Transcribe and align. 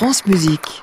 France 0.00 0.24
Musique. 0.24 0.82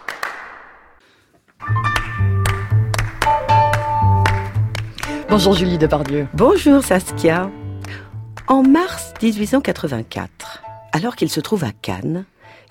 Bonjour 5.28 5.56
Julie 5.56 5.80
Depardieu. 5.80 6.28
Bonjour 6.36 6.84
Saskia. 6.84 7.50
En 8.48 8.62
mars 8.62 9.16
1884, 9.24 10.62
alors 10.92 11.16
qu'il 11.16 11.32
se 11.32 11.40
trouve 11.40 11.64
à 11.64 11.72
Cannes, 11.72 12.26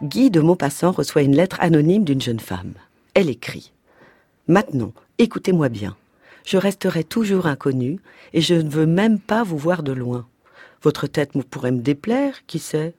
Guy 0.04 0.30
de 0.30 0.38
Maupassant 0.38 0.92
reçoit 0.92 1.22
une 1.22 1.34
lettre 1.34 1.56
anonyme 1.58 2.04
d'une 2.04 2.22
jeune 2.22 2.38
femme. 2.38 2.74
Elle 3.14 3.28
écrit 3.28 3.72
Maintenant, 4.46 4.92
écoutez-moi 5.18 5.68
bien. 5.68 5.96
Je 6.44 6.58
resterai 6.58 7.02
toujours 7.02 7.46
inconnue 7.46 7.98
et 8.34 8.40
je 8.40 8.54
ne 8.54 8.70
veux 8.70 8.86
même 8.86 9.18
pas 9.18 9.42
vous 9.42 9.58
voir 9.58 9.82
de 9.82 9.90
loin. 9.90 10.28
Votre 10.80 11.08
tête 11.08 11.32
pourrait 11.50 11.72
me 11.72 11.82
déplaire, 11.82 12.46
qui 12.46 12.60
sait? 12.60 12.94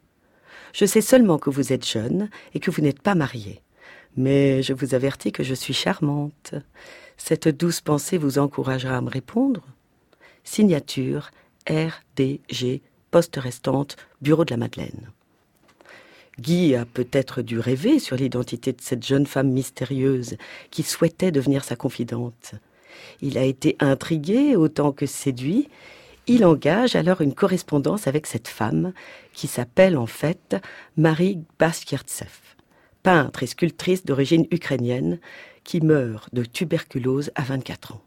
Je 0.73 0.85
sais 0.85 1.01
seulement 1.01 1.37
que 1.37 1.49
vous 1.49 1.73
êtes 1.73 1.85
jeune 1.85 2.29
et 2.53 2.59
que 2.59 2.71
vous 2.71 2.81
n'êtes 2.81 3.01
pas 3.01 3.15
mariée. 3.15 3.61
Mais 4.15 4.63
je 4.63 4.73
vous 4.73 4.95
avertis 4.95 5.31
que 5.31 5.43
je 5.43 5.53
suis 5.53 5.73
charmante. 5.73 6.55
Cette 7.17 7.47
douce 7.47 7.81
pensée 7.81 8.17
vous 8.17 8.39
encouragera 8.39 8.97
à 8.97 9.01
me 9.01 9.09
répondre. 9.09 9.63
Signature 10.43 11.31
RDG, 11.69 12.81
poste 13.11 13.35
restante, 13.37 13.97
bureau 14.21 14.45
de 14.45 14.51
la 14.51 14.57
Madeleine. 14.57 15.11
Guy 16.39 16.75
a 16.75 16.85
peut-être 16.85 17.41
dû 17.41 17.59
rêver 17.59 17.99
sur 17.99 18.15
l'identité 18.15 18.71
de 18.71 18.81
cette 18.81 19.05
jeune 19.05 19.25
femme 19.25 19.49
mystérieuse 19.49 20.37
qui 20.69 20.83
souhaitait 20.83 21.31
devenir 21.31 21.63
sa 21.63 21.75
confidente. 21.75 22.53
Il 23.21 23.37
a 23.37 23.43
été 23.43 23.75
intrigué 23.79 24.55
autant 24.55 24.91
que 24.91 25.05
séduit. 25.05 25.69
Il 26.29 26.43
engage 26.43 26.95
alors 26.97 27.21
une 27.21 27.33
correspondance 27.33 28.05
avec 28.05 28.27
cette 28.27 28.49
femme 28.49 28.91
qui 29.31 29.47
s'appelle 29.47 29.97
en 29.97 30.07
fait 30.07 30.57
Marie 30.97 31.39
Baskirtsev, 31.57 32.29
peintre 33.01 33.43
et 33.43 33.47
sculptrice 33.47 34.03
d'origine 34.03 34.45
ukrainienne 34.51 35.19
qui 35.63 35.79
meurt 35.79 36.33
de 36.33 36.43
tuberculose 36.43 37.31
à 37.35 37.43
24 37.43 37.93
ans. 37.93 38.01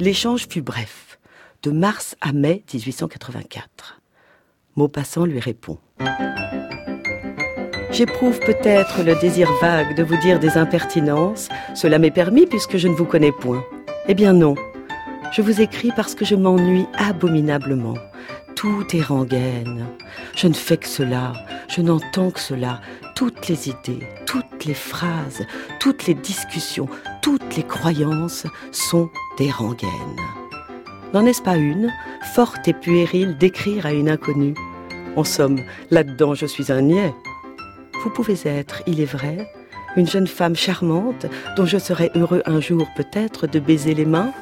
L'échange 0.00 0.48
fut 0.48 0.62
bref, 0.62 1.20
de 1.62 1.70
mars 1.70 2.16
à 2.20 2.32
mai 2.32 2.64
1884. 2.72 4.00
Maupassant 4.74 5.24
lui 5.24 5.38
répond. 5.38 5.78
J'éprouve 7.92 8.40
peut-être 8.40 9.04
le 9.04 9.14
désir 9.20 9.48
vague 9.60 9.94
de 9.94 10.02
vous 10.02 10.16
dire 10.16 10.40
des 10.40 10.56
impertinences. 10.56 11.50
Cela 11.74 11.98
m'est 11.98 12.10
permis 12.10 12.46
puisque 12.46 12.78
je 12.78 12.88
ne 12.88 12.94
vous 12.94 13.04
connais 13.04 13.32
point. 13.32 13.62
Eh 14.08 14.14
bien 14.14 14.32
non. 14.32 14.56
Je 15.32 15.40
vous 15.40 15.62
écris 15.62 15.90
parce 15.96 16.14
que 16.14 16.26
je 16.26 16.34
m'ennuie 16.34 16.86
abominablement. 16.98 17.96
Tout 18.54 18.84
est 18.94 19.00
rengaine. 19.00 19.86
Je 20.36 20.46
ne 20.46 20.52
fais 20.52 20.76
que 20.76 20.86
cela. 20.86 21.32
Je 21.68 21.80
n'entends 21.80 22.30
que 22.30 22.38
cela. 22.38 22.82
Toutes 23.14 23.48
les 23.48 23.70
idées, 23.70 24.06
toutes 24.26 24.66
les 24.66 24.74
phrases, 24.74 25.42
toutes 25.80 26.06
les 26.06 26.12
discussions, 26.12 26.86
toutes 27.22 27.56
les 27.56 27.62
croyances 27.62 28.46
sont 28.72 29.08
des 29.38 29.50
rengaines. 29.50 29.90
N'en 31.14 31.24
est-ce 31.24 31.40
pas 31.40 31.56
une, 31.56 31.90
forte 32.34 32.68
et 32.68 32.74
puérile, 32.74 33.38
d'écrire 33.38 33.86
à 33.86 33.92
une 33.92 34.10
inconnue? 34.10 34.54
En 35.16 35.24
somme, 35.24 35.60
là-dedans, 35.90 36.34
je 36.34 36.44
suis 36.44 36.70
un 36.70 36.82
niais. 36.82 37.14
Vous 38.02 38.10
pouvez 38.10 38.38
être, 38.44 38.82
il 38.86 39.00
est 39.00 39.06
vrai, 39.06 39.50
une 39.96 40.08
jeune 40.08 40.26
femme 40.26 40.56
charmante 40.56 41.26
dont 41.56 41.66
je 41.66 41.78
serais 41.78 42.10
heureux 42.14 42.42
un 42.44 42.60
jour 42.60 42.86
peut-être 42.96 43.46
de 43.46 43.60
baiser 43.60 43.94
les 43.94 44.06
mains. 44.06 44.32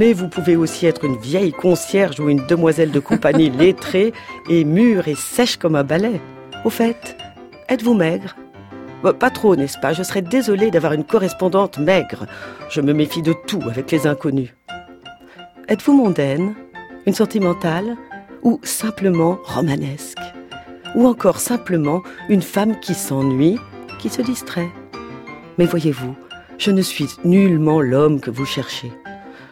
Mais 0.00 0.14
vous 0.14 0.28
pouvez 0.28 0.56
aussi 0.56 0.86
être 0.86 1.04
une 1.04 1.18
vieille 1.18 1.52
concierge 1.52 2.20
ou 2.20 2.30
une 2.30 2.46
demoiselle 2.46 2.90
de 2.90 3.00
compagnie 3.00 3.50
lettrée 3.58 4.14
et 4.48 4.64
mûre 4.64 5.08
et 5.08 5.14
sèche 5.14 5.58
comme 5.58 5.76
un 5.76 5.84
balai. 5.84 6.22
Au 6.64 6.70
fait, 6.70 7.18
êtes-vous 7.68 7.92
maigre? 7.92 8.34
Pas 9.02 9.28
trop, 9.28 9.56
n'est-ce 9.56 9.78
pas? 9.78 9.92
Je 9.92 10.02
serais 10.02 10.22
désolée 10.22 10.70
d'avoir 10.70 10.94
une 10.94 11.04
correspondante 11.04 11.76
maigre. 11.76 12.24
Je 12.70 12.80
me 12.80 12.94
méfie 12.94 13.20
de 13.20 13.34
tout 13.46 13.60
avec 13.68 13.90
les 13.90 14.06
inconnus. 14.06 14.54
Êtes-vous 15.68 15.92
mondaine? 15.92 16.54
Une 17.04 17.12
sentimentale? 17.12 17.98
Ou 18.42 18.58
simplement 18.62 19.38
romanesque? 19.44 20.16
Ou 20.94 21.06
encore 21.06 21.40
simplement 21.40 22.02
une 22.30 22.42
femme 22.42 22.80
qui 22.80 22.94
s'ennuie, 22.94 23.58
qui 23.98 24.08
se 24.08 24.22
distrait? 24.22 24.70
Mais 25.58 25.66
voyez-vous, 25.66 26.16
je 26.56 26.70
ne 26.70 26.80
suis 26.80 27.08
nullement 27.22 27.82
l'homme 27.82 28.18
que 28.18 28.30
vous 28.30 28.46
cherchez. 28.46 28.90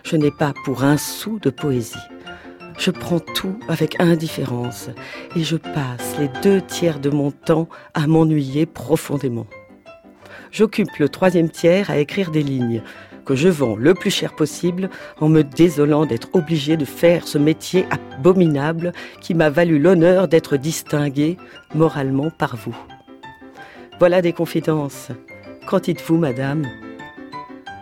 Je 0.04 0.16
n'ai 0.16 0.30
pas 0.30 0.52
pour 0.64 0.84
un 0.84 0.96
sou 0.96 1.38
de 1.40 1.50
poésie. 1.50 1.96
Je 2.78 2.90
prends 2.90 3.18
tout 3.18 3.58
avec 3.68 4.00
indifférence 4.00 4.88
et 5.34 5.42
je 5.42 5.56
passe 5.56 6.16
les 6.18 6.30
deux 6.42 6.60
tiers 6.60 7.00
de 7.00 7.10
mon 7.10 7.32
temps 7.32 7.68
à 7.94 8.06
m'ennuyer 8.06 8.66
profondément. 8.66 9.46
J'occupe 10.52 10.96
le 10.98 11.08
troisième 11.08 11.50
tiers 11.50 11.90
à 11.90 11.98
écrire 11.98 12.30
des 12.30 12.42
lignes, 12.42 12.82
que 13.24 13.34
je 13.34 13.48
vends 13.48 13.76
le 13.76 13.94
plus 13.94 14.10
cher 14.10 14.34
possible 14.34 14.88
en 15.20 15.28
me 15.28 15.42
désolant 15.42 16.06
d'être 16.06 16.28
obligé 16.32 16.76
de 16.76 16.86
faire 16.86 17.26
ce 17.28 17.36
métier 17.36 17.84
abominable 17.90 18.92
qui 19.20 19.34
m'a 19.34 19.50
valu 19.50 19.78
l'honneur 19.78 20.28
d'être 20.28 20.56
distingué 20.56 21.36
moralement 21.74 22.30
par 22.30 22.56
vous. 22.56 22.76
Voilà 23.98 24.22
des 24.22 24.32
confidences. 24.32 25.08
Qu'en 25.66 25.80
dites-vous, 25.80 26.16
madame? 26.16 26.64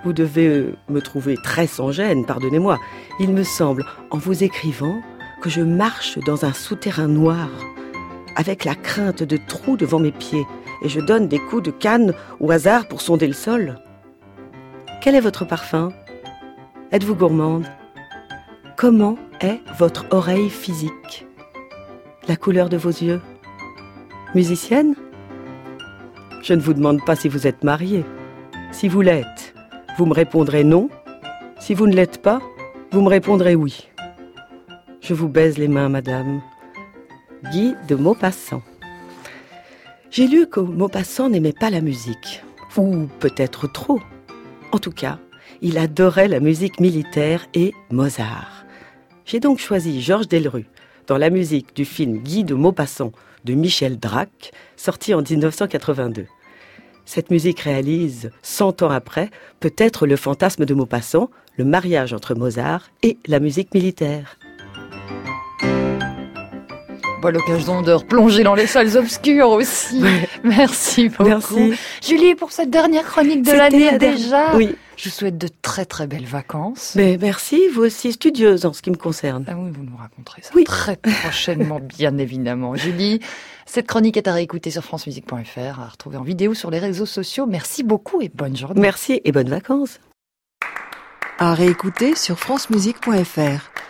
Vous 0.06 0.12
devez 0.12 0.47
euh, 0.47 0.77
me 0.89 1.00
trouver 1.00 1.37
très 1.37 1.67
sans 1.67 1.91
gêne, 1.91 2.25
pardonnez-moi. 2.25 2.78
Il 3.19 3.33
me 3.33 3.43
semble, 3.43 3.84
en 4.12 4.19
vous 4.19 4.44
écrivant, 4.44 5.00
que 5.43 5.50
je 5.50 5.62
marche 5.62 6.17
dans 6.19 6.44
un 6.44 6.53
souterrain 6.53 7.09
noir, 7.09 7.49
avec 8.37 8.65
la 8.65 8.77
crainte 8.77 9.25
de 9.25 9.37
trous 9.37 9.77
devant 9.77 9.99
mes 9.99 10.12
pieds, 10.12 10.47
et 10.83 10.89
je 10.89 11.00
donne 11.00 11.27
des 11.27 11.41
coups 11.41 11.65
de 11.65 11.72
canne 11.72 12.15
au 12.39 12.53
hasard 12.53 12.87
pour 12.87 13.00
sonder 13.00 13.27
le 13.27 13.33
sol. 13.33 13.81
Quel 15.03 15.17
est 15.17 15.21
votre 15.21 15.44
parfum? 15.44 15.89
Êtes-vous 16.93 17.17
gourmande? 17.17 17.67
Comment 18.77 19.19
est 19.41 19.59
votre 19.77 20.06
oreille 20.12 20.50
physique? 20.50 21.27
La 22.28 22.37
couleur 22.37 22.69
de 22.69 22.77
vos 22.77 22.91
yeux? 22.91 23.21
Musicienne? 24.37 24.94
Je 26.44 26.55
ne 26.55 26.61
vous 26.61 26.75
demande 26.75 27.05
pas 27.05 27.17
si 27.17 27.28
vous 27.28 27.49
êtes 27.49 27.65
mariée. 27.65 28.05
Si 28.71 28.87
vous 28.87 29.00
l'êtes, 29.00 29.45
vous 29.96 30.06
me 30.06 30.12
répondrez 30.12 30.62
non. 30.62 30.90
Si 31.58 31.72
vous 31.72 31.86
ne 31.86 31.94
l'êtes 31.94 32.20
pas, 32.20 32.40
vous 32.90 33.00
me 33.00 33.08
répondrez 33.08 33.54
oui. 33.54 33.88
Je 35.00 35.14
vous 35.14 35.28
baise 35.28 35.56
les 35.56 35.68
mains, 35.68 35.88
madame. 35.88 36.42
Guy 37.50 37.74
de 37.88 37.94
Maupassant. 37.94 38.62
J'ai 40.10 40.26
lu 40.26 40.46
que 40.48 40.60
Maupassant 40.60 41.30
n'aimait 41.30 41.52
pas 41.52 41.70
la 41.70 41.80
musique. 41.80 42.42
Ou 42.76 43.06
peut-être 43.20 43.72
trop. 43.72 44.00
En 44.72 44.78
tout 44.78 44.90
cas, 44.90 45.18
il 45.62 45.78
adorait 45.78 46.28
la 46.28 46.40
musique 46.40 46.78
militaire 46.78 47.46
et 47.54 47.72
Mozart. 47.90 48.66
J'ai 49.24 49.40
donc 49.40 49.58
choisi 49.58 50.02
Georges 50.02 50.28
Delru 50.28 50.66
dans 51.06 51.16
la 51.16 51.30
musique 51.30 51.74
du 51.74 51.86
film 51.86 52.18
Guy 52.18 52.44
de 52.44 52.54
Maupassant 52.54 53.12
de 53.44 53.54
Michel 53.54 53.98
Drac, 53.98 54.52
sorti 54.76 55.14
en 55.14 55.22
1982. 55.22 56.26
Cette 57.06 57.31
musique 57.31 57.61
réalise, 57.61 58.31
cent 58.43 58.83
ans 58.83 58.91
après, 58.91 59.31
peut-être 59.61 60.06
le 60.06 60.17
fantasme 60.17 60.67
de 60.67 60.75
Maupassant, 60.75 61.31
le 61.56 61.65
mariage 61.65 62.12
entre 62.12 62.34
Mozart 62.34 62.91
et 63.03 63.17
la 63.27 63.41
musique 63.41 63.72
militaire 63.72 64.39
l'occasion 67.25 67.82
de 67.82 67.93
replonger 67.93 68.43
dans 68.43 68.54
les 68.54 68.66
salles 68.66 68.97
obscures 68.97 69.50
aussi. 69.50 70.03
Merci 70.44 71.09
beaucoup. 71.09 71.25
Merci. 71.25 71.75
Julie, 72.06 72.34
pour 72.34 72.53
cette 72.53 72.71
dernière 72.71 73.04
chronique 73.04 73.43
de 73.43 73.53
l'année 73.53 73.99
déjà. 73.99 74.54
Oui. 74.56 74.75
Je 74.97 75.10
vous 75.10 75.15
souhaite 75.15 75.37
de 75.37 75.49
très 75.60 75.84
très 75.84 76.06
belles 76.06 76.25
vacances. 76.25 76.94
Mais 76.97 77.19
merci, 77.21 77.69
vous 77.75 77.82
aussi 77.82 78.12
studieuse 78.12 78.65
en 78.65 78.72
ce 78.72 78.81
qui 78.81 78.91
me 78.91 78.97
concerne. 78.97 79.44
Ah 79.47 79.53
oui, 79.55 79.71
vous 79.71 79.82
nous 79.82 79.97
raconterez 79.97 80.41
ça 80.41 80.55
très 80.65 80.97
prochainement, 80.97 81.81
bien 81.82 82.16
évidemment. 82.16 82.75
Julie, 82.76 83.21
cette 83.66 83.87
chronique 83.87 84.16
est 84.16 84.26
à 84.26 84.32
réécouter 84.32 84.71
sur 84.71 84.82
francemusique.fr, 84.82 85.81
à 85.81 85.88
retrouver 85.88 86.17
en 86.17 86.23
vidéo 86.23 86.55
sur 86.55 86.70
les 86.70 86.79
réseaux 86.79 87.05
sociaux. 87.05 87.44
Merci 87.44 87.82
beaucoup 87.82 88.23
et 88.23 88.31
bonne 88.35 88.56
journée. 88.56 88.81
Merci 88.81 89.20
et 89.23 89.32
bonnes 89.32 89.50
vacances. 89.50 90.00
À 91.38 91.52
réécouter 91.52 92.14
sur 92.14 92.38
francemusique.fr. 92.38 93.86